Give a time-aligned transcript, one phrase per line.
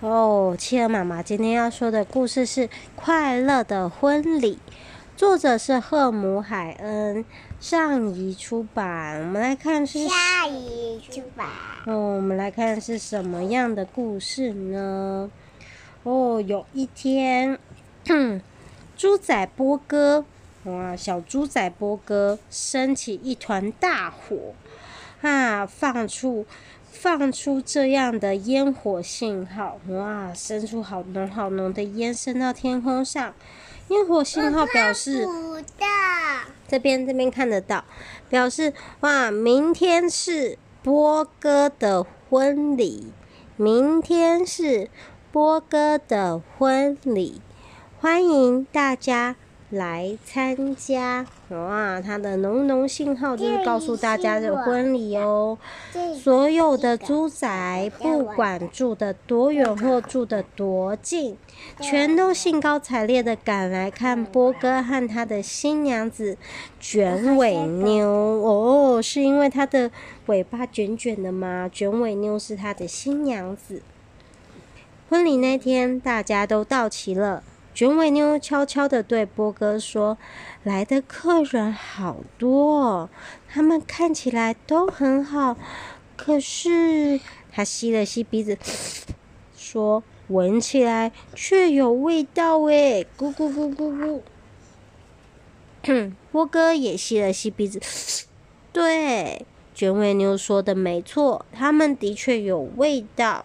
[0.00, 4.54] 哦，企鹅妈妈今天要说的故事是《快乐的婚礼》，
[5.16, 7.24] 作者是赫姆海恩，
[7.58, 9.18] 上谊出版。
[9.18, 11.48] 我们来看是下谊出版。
[11.86, 15.28] 哦，我们来看是什么样的故事呢？
[16.04, 17.58] 哦，有一天，
[18.96, 20.24] 猪仔波哥，
[20.62, 24.54] 哇，小猪仔波哥升起一团大火，
[25.22, 26.46] 啊，放出。
[26.90, 30.34] 放出这样的烟火信号，哇！
[30.34, 33.34] 生出好浓好浓的烟，升到天空上。
[33.88, 35.24] 烟火信号表示，
[36.66, 37.84] 这边这边看得到，
[38.28, 43.12] 表示哇，明天是波哥的婚礼，
[43.56, 44.90] 明天是
[45.30, 47.40] 波哥的婚礼，
[48.00, 49.36] 欢迎大家。
[49.70, 52.00] 来参加哇！
[52.00, 55.58] 它的浓浓信号就是告诉大家的婚礼哦。
[56.18, 61.36] 所有的猪仔，不管住的多远或住的多近，
[61.82, 66.38] 全都兴高采烈的赶来看波哥和他的新娘子
[66.80, 69.02] 卷尾妞哦。
[69.02, 69.90] 是因为它的
[70.26, 71.68] 尾巴卷卷的吗？
[71.70, 73.82] 卷尾妞是他的新娘子。
[75.10, 77.42] 婚礼那天，大家都到齐了。
[77.78, 80.18] 卷尾妞悄悄地对波哥说
[80.64, 83.08] ：“来的客人好多，哦
[83.48, 85.56] 他们看起来都很好，
[86.16, 87.20] 可是
[87.52, 88.58] 他吸了吸鼻子，
[89.56, 94.22] 说闻起来却有味道诶，咕咕咕咕咕。
[96.32, 98.26] ”波哥也吸了吸鼻子，
[98.72, 103.44] 对，卷尾妞说的没错，他们的确有味道。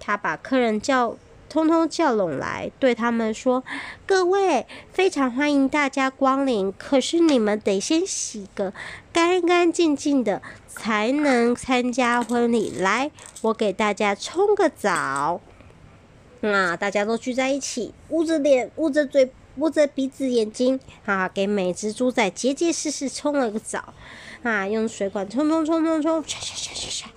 [0.00, 1.16] 他把客人叫。
[1.52, 3.62] 通通叫拢来，对他们说
[4.08, 6.72] ：“各位，非常欢迎大家光临。
[6.78, 8.72] 可是你们得先洗个
[9.12, 12.72] 干干净净的，才能参加婚礼。
[12.78, 13.10] 来，
[13.42, 15.42] 我给大家冲个澡。
[16.40, 23.92] 啊，大家都聚在一起，捂着脸，捂着嘴，捂着鼻子、眼睛，啊，给每只猪仔结结实实冲了个澡。
[24.42, 27.10] 啊，用水管冲冲冲冲冲，刷刷刷刷刷。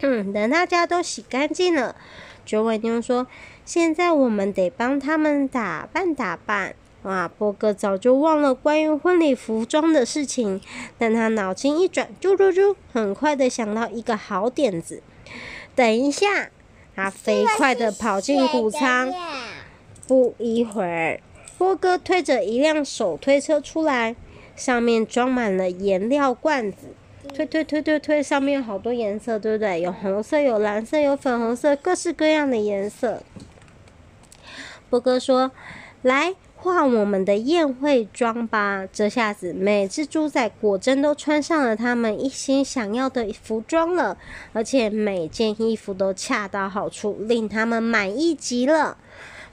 [0.00, 1.96] 嗯，等大家都洗干净了。”
[2.48, 3.26] 九尾妞说
[3.66, 10.58] ：“现在我们得帮他们打扮打扮。”哇，波哥早就忘了关于婚礼服装的事情，
[10.96, 15.02] 但他脑筋一转，啾啾啾，很快的想到一个好点子。
[15.74, 16.48] 等一下，
[16.96, 19.12] 他飞快的跑进谷仓。
[20.06, 21.20] 不一会儿，
[21.58, 24.16] 波哥推着一辆手推车出来，
[24.56, 26.94] 上面装满了颜料罐子。
[27.34, 29.80] 推推推推推，上面有好多颜色，对不对？
[29.80, 33.22] 有红色，有蓝色，有粉红色，各式各样的颜色。
[34.90, 35.52] 波哥说
[36.02, 44.16] ：“来换我们的宴会装吧！”这下子，每只猪仔果真都穿上了他们一心想要的服装了，
[44.52, 48.96] 而且每件衣服都恰到好处，令他们满意极了。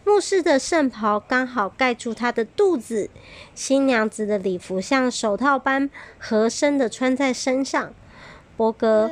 [0.06, 3.10] 牧师的圣袍刚好盖住他的肚子，
[3.56, 5.90] 新娘子的礼服像手套般
[6.20, 7.92] 合身的穿在身上。
[8.56, 9.10] 波哥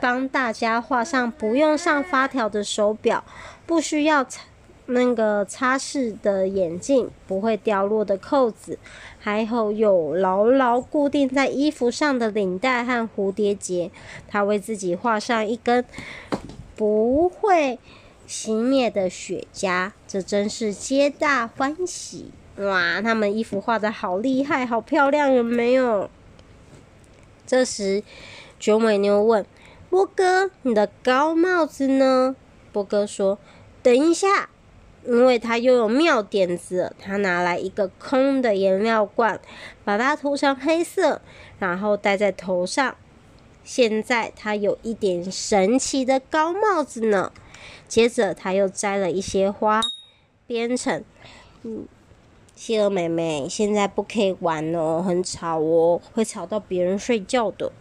[0.00, 3.24] 帮大家画上不用上发条的手表，
[3.66, 4.42] 不需要擦
[4.86, 8.78] 那个擦拭的眼镜，不会掉落的扣子，
[9.18, 13.90] 还有有牢牢固定在衣服上的领带和蝴蝶结。
[14.28, 15.84] 他为自己画上一根
[16.76, 17.80] 不会。
[18.28, 23.00] 熄灭的雪茄，这真是皆大欢喜哇！
[23.02, 26.10] 他们衣服画的好厉害，好漂亮，有没有？
[27.46, 28.02] 这时，
[28.58, 29.44] 卷尾妞问
[29.90, 32.36] 波哥：“你的高帽子呢？”
[32.72, 33.38] 波哥说
[33.82, 34.48] ：“等一下，
[35.06, 36.94] 因为他又有妙点子。
[36.98, 39.38] 他拿来一个空的颜料罐，
[39.84, 41.20] 把它涂成黑色，
[41.58, 42.96] 然后戴在头上。
[43.64, 47.32] 现在他有一点神奇的高帽子呢。”
[47.88, 49.80] 接着，他又摘了一些花，
[50.46, 51.04] 编成。
[51.62, 51.86] 嗯，
[52.54, 57.72] 企鹅妹妹，现在不可以玩哦，很吵哦，会吵到别人睡觉的。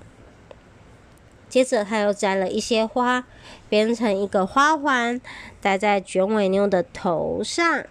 [1.50, 3.26] 接着，他又摘了一些花，
[3.68, 5.20] 编成一个花环，
[5.60, 7.84] 戴在卷尾妞的头上。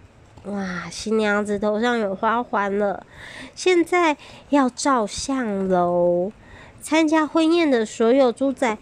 [0.45, 3.05] 哇，新娘子头上有花环了。
[3.53, 4.17] 现在
[4.49, 6.31] 要照相喽！
[6.81, 8.75] 参加婚宴的所有猪仔。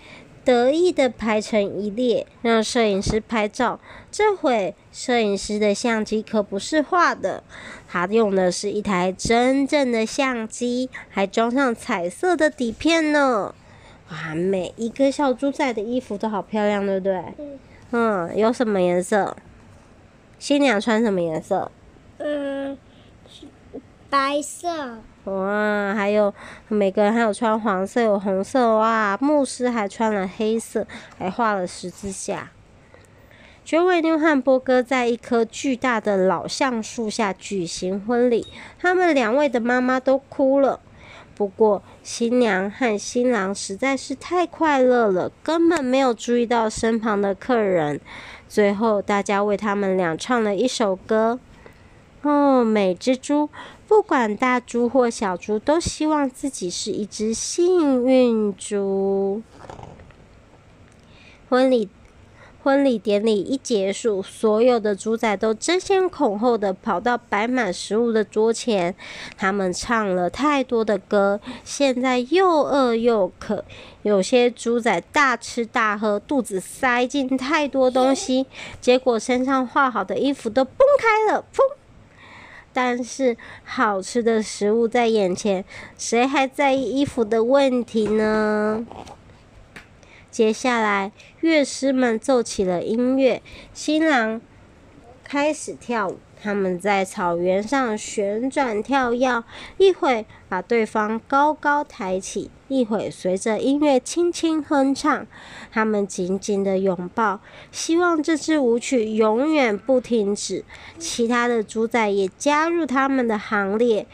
[0.50, 3.80] 得意的排成一列，让摄影师拍照。
[4.10, 7.44] 这回摄影师的相机可不是画的，
[7.88, 13.54] 他用的是一台真正的相机，还装上彩色的底片呢。
[14.10, 17.24] 哇，每一个小猪仔的衣服都好漂亮，对不对？
[17.92, 19.38] 嗯，有什么颜色？
[20.40, 21.72] 新娘穿什么颜色？
[22.18, 22.76] 嗯，
[24.10, 24.98] 白色。
[25.26, 26.34] 哇，还有
[26.68, 29.16] 每个人还有穿黄色，有红色哇！
[29.22, 32.50] 牧师还穿了黑色，还画了十字架。
[33.64, 38.48] 绝尾妞和波哥在一棵巨大的老橡树下举行婚礼，
[38.80, 40.80] 他们两位的妈妈都哭了。
[41.36, 48.02] 不过，新娘和新郎实在是太快乐了，根本没有注意到身旁的客人。
[48.48, 51.40] 最后，大家为他们俩唱了一首歌。
[52.24, 53.50] 哦，每只猪，
[53.90, 59.42] 不管大猪或小猪，都希望自己是一只幸运猪。
[61.50, 61.90] 婚礼。
[62.62, 68.94] 婚礼典礼一结束，所有的猪仔都争先恐后的跑到摆满食物的桌前。
[69.38, 73.64] 他们唱了太多的歌，现在又饿又渴。
[74.04, 78.46] 有些猪仔大吃大喝，肚子塞进太多东西，
[78.82, 81.79] 结果身上画好的衣服都崩开了，砰！
[82.82, 83.36] 但是
[83.66, 85.66] 好吃的食物在眼前，
[85.98, 88.86] 谁还在意衣服的问题呢？
[90.32, 91.12] 接下来，
[91.42, 93.42] 乐师们奏起了音乐，
[93.74, 94.40] 新郎
[95.30, 96.18] 开始跳舞。
[96.42, 99.44] 他们在草原上旋转跳跃，
[99.78, 105.28] 一会把对方高高抬起，一会随着音乐轻轻哼唱。
[105.72, 107.42] 他们紧紧地拥抱，
[107.72, 110.64] 希望这支舞曲永远不停止。
[110.98, 114.08] 其他的主宰也加入他们的行列，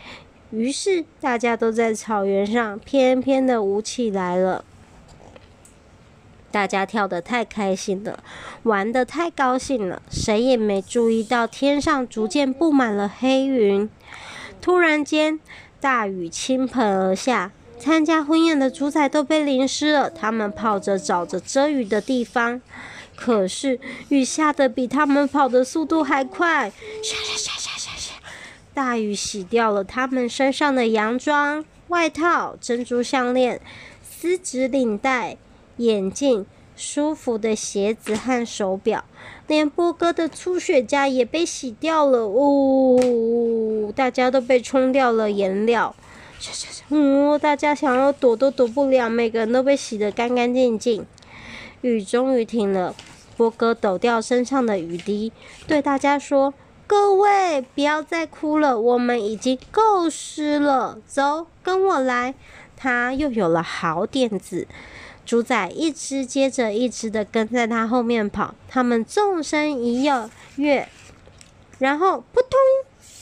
[0.49, 4.65] 于是大家都在草原上翩翩地舞起来了。
[6.55, 8.23] 大家跳得太开心了，
[8.63, 13.89] 玩得太高兴了，谁也没注意到天上逐渐布满了黑云。
[14.61, 15.37] 突然间，
[15.81, 20.09] 大雨倾盆而下，参加婚宴的主仔都被淋湿了。
[20.09, 22.61] 他们跑着找着遮雨的地方，
[23.17, 26.71] 可是雨下得比他们跑的速度还快。
[27.03, 28.13] 沙沙沙沙沙沙，
[28.73, 33.59] 大雨洗掉了他们身上的洋装、外套、珍珠项链、
[34.01, 35.35] 丝质领带。
[35.77, 36.45] 眼镜、
[36.75, 39.03] 舒服的鞋子和手表，
[39.47, 42.27] 连波哥的粗雪茄也被洗掉了。
[42.27, 42.97] 呜、
[43.87, 45.95] 哦，大家都被冲掉了颜料。
[46.89, 51.05] 嗯，大家想要躲都躲不了，每个人都被洗得干干净净。
[51.81, 52.95] 雨终于停了，
[53.37, 55.31] 波哥抖掉身上的雨滴，
[55.67, 56.53] 对大家说
[56.85, 60.99] ：“各位，不要再哭了，我们已经够湿了。
[61.07, 62.35] 走，跟我来。”
[62.77, 64.67] 他又有了好点子。
[65.25, 70.05] 猪仔一只接着一只的跟在他后面跑，他们纵身一
[70.57, 70.87] 跃，
[71.79, 72.51] 然后扑通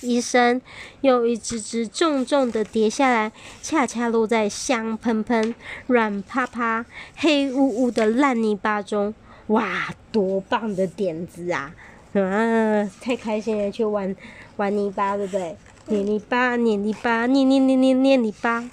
[0.02, 0.62] 一声，
[1.00, 5.56] 又一只只重重的跌下来，恰恰落在香喷喷、
[5.88, 6.86] 软趴趴、
[7.16, 9.14] 黑乌乌的烂泥巴中。
[9.48, 11.74] 哇，多棒的点子啊！
[12.14, 14.14] 啊，太开心了，去玩
[14.58, 15.56] 玩泥巴，对不对？
[15.88, 18.70] 捏泥巴，捏泥巴，捏捏捏捏捏泥巴。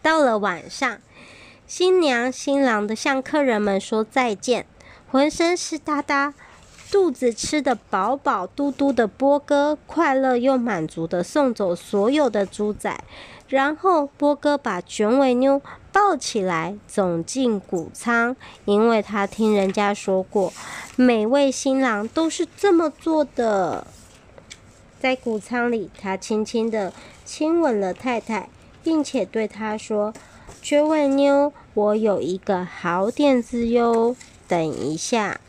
[0.00, 0.98] 到了晚上。
[1.66, 4.66] 新娘、新郎的向客人们说再见，
[5.10, 6.32] 浑身湿哒哒、
[6.92, 12.96] 肚子吃得饱饱嘟嘟的波哥，快乐又满足地送走所有的猪仔。
[13.48, 15.60] 然后波哥把卷尾妞
[15.90, 20.52] 抱起来，走进谷仓，因为他听人家说过，
[20.94, 23.84] 每位新郎都是这么做的。
[25.00, 26.92] 在谷仓里，他轻轻地
[27.24, 28.48] 亲吻了太太，
[28.84, 30.14] 并且对她说。
[30.68, 34.16] 绝尾妞，我有一个好点子哟！
[34.48, 35.40] 等一下，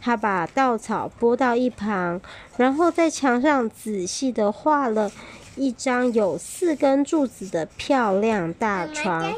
[0.00, 2.22] 他把稻草拨到一旁，
[2.56, 5.12] 然后在墙上仔细地画了
[5.56, 9.30] 一张有四根柱子的漂亮大床。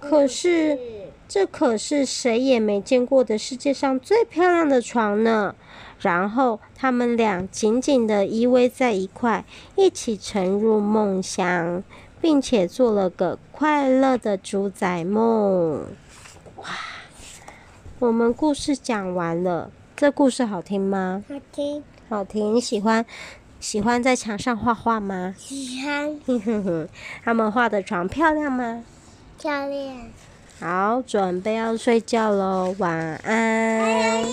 [0.00, 0.76] 可是，
[1.28, 5.54] 这可是谁也没见过的世界上最漂亮的床呢！
[6.00, 9.44] 然后，他们俩紧紧地依偎在一块，
[9.76, 11.84] 一起沉入梦乡。
[12.26, 15.86] 并且做了个快乐的主宰梦。
[16.56, 16.66] 哇，
[18.00, 21.22] 我们故事讲完了，这故事好听吗？
[21.28, 22.56] 好听，好听。
[22.56, 23.06] 你喜欢
[23.60, 25.36] 喜欢在墙上画画吗？
[25.38, 26.18] 喜欢。
[26.26, 26.88] 哼哼哼，
[27.22, 28.82] 他们画的床漂亮吗？
[29.38, 29.96] 漂亮。
[30.58, 34.24] 好，准备要睡觉喽，晚安。